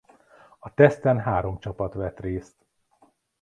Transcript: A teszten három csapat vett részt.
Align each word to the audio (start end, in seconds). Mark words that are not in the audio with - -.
A 0.59 0.73
teszten 0.73 1.19
három 1.19 1.59
csapat 1.59 1.93
vett 1.93 2.19
részt. 2.19 2.65